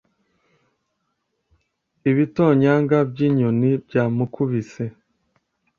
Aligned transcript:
ibitonyanga 2.09 2.97
byinyoni 3.11 3.71
byamukubise 3.85 4.83